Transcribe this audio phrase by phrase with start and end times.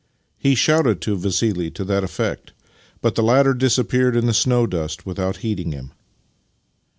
[0.39, 2.53] He shouted to Vassili to that effect,
[3.01, 5.91] but the latter disappeared in the snow dust without heeding him.